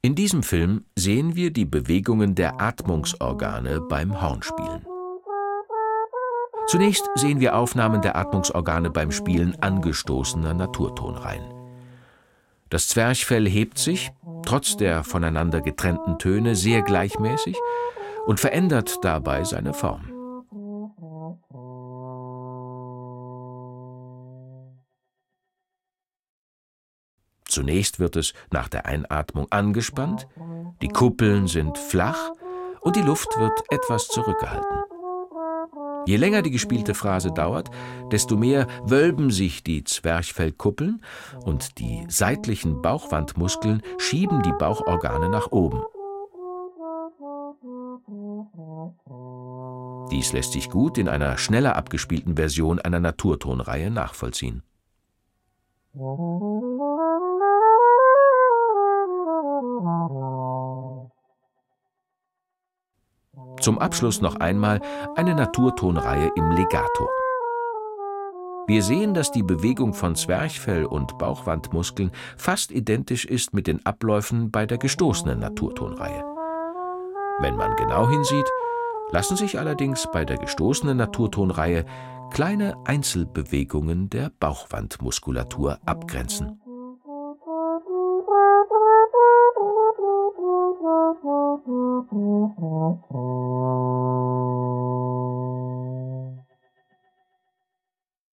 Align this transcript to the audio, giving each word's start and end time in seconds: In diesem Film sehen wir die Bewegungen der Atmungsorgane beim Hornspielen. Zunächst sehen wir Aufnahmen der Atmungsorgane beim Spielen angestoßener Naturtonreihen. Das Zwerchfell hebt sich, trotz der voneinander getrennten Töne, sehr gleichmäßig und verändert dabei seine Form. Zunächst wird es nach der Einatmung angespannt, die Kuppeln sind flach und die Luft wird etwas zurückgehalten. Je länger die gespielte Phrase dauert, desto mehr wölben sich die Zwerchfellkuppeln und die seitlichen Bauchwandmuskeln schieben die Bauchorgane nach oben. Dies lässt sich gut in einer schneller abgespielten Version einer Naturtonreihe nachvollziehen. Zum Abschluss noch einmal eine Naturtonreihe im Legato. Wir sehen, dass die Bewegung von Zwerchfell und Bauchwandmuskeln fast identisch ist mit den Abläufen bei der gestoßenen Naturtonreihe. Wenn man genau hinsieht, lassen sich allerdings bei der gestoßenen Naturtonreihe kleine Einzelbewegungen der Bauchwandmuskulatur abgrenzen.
In 0.00 0.14
diesem 0.14 0.44
Film 0.44 0.84
sehen 0.96 1.34
wir 1.34 1.52
die 1.52 1.64
Bewegungen 1.64 2.36
der 2.36 2.60
Atmungsorgane 2.60 3.80
beim 3.80 4.22
Hornspielen. 4.22 4.86
Zunächst 6.68 7.10
sehen 7.16 7.40
wir 7.40 7.56
Aufnahmen 7.56 8.00
der 8.00 8.14
Atmungsorgane 8.14 8.90
beim 8.90 9.10
Spielen 9.10 9.60
angestoßener 9.60 10.54
Naturtonreihen. 10.54 11.52
Das 12.70 12.88
Zwerchfell 12.88 13.48
hebt 13.48 13.78
sich, 13.78 14.12
trotz 14.46 14.76
der 14.76 15.02
voneinander 15.02 15.62
getrennten 15.62 16.16
Töne, 16.20 16.54
sehr 16.54 16.82
gleichmäßig 16.82 17.56
und 18.24 18.38
verändert 18.38 18.98
dabei 19.02 19.42
seine 19.42 19.74
Form. 19.74 20.12
Zunächst 27.58 27.98
wird 27.98 28.14
es 28.14 28.34
nach 28.52 28.68
der 28.68 28.86
Einatmung 28.86 29.48
angespannt, 29.50 30.28
die 30.80 30.86
Kuppeln 30.86 31.48
sind 31.48 31.76
flach 31.76 32.30
und 32.82 32.94
die 32.94 33.02
Luft 33.02 33.36
wird 33.36 33.64
etwas 33.70 34.06
zurückgehalten. 34.06 34.84
Je 36.06 36.14
länger 36.14 36.42
die 36.42 36.52
gespielte 36.52 36.94
Phrase 36.94 37.32
dauert, 37.32 37.68
desto 38.12 38.36
mehr 38.36 38.68
wölben 38.84 39.32
sich 39.32 39.64
die 39.64 39.82
Zwerchfellkuppeln 39.82 41.02
und 41.44 41.80
die 41.80 42.04
seitlichen 42.06 42.80
Bauchwandmuskeln 42.80 43.82
schieben 43.98 44.40
die 44.42 44.54
Bauchorgane 44.56 45.28
nach 45.28 45.50
oben. 45.50 45.82
Dies 50.12 50.32
lässt 50.32 50.52
sich 50.52 50.70
gut 50.70 50.96
in 50.96 51.08
einer 51.08 51.36
schneller 51.38 51.74
abgespielten 51.74 52.36
Version 52.36 52.78
einer 52.78 53.00
Naturtonreihe 53.00 53.90
nachvollziehen. 53.90 54.62
Zum 63.60 63.78
Abschluss 63.78 64.20
noch 64.20 64.36
einmal 64.36 64.80
eine 65.16 65.34
Naturtonreihe 65.34 66.30
im 66.36 66.50
Legato. 66.50 67.08
Wir 68.66 68.82
sehen, 68.82 69.14
dass 69.14 69.32
die 69.32 69.42
Bewegung 69.42 69.94
von 69.94 70.14
Zwerchfell 70.14 70.84
und 70.84 71.16
Bauchwandmuskeln 71.16 72.10
fast 72.36 72.70
identisch 72.70 73.24
ist 73.24 73.54
mit 73.54 73.66
den 73.66 73.84
Abläufen 73.86 74.50
bei 74.50 74.66
der 74.66 74.76
gestoßenen 74.76 75.38
Naturtonreihe. 75.38 76.22
Wenn 77.40 77.56
man 77.56 77.74
genau 77.76 78.08
hinsieht, 78.08 78.50
lassen 79.10 79.36
sich 79.36 79.58
allerdings 79.58 80.08
bei 80.12 80.24
der 80.24 80.38
gestoßenen 80.38 80.96
Naturtonreihe 80.96 81.84
kleine 82.30 82.76
Einzelbewegungen 82.84 84.10
der 84.10 84.30
Bauchwandmuskulatur 84.38 85.78
abgrenzen. 85.84 86.60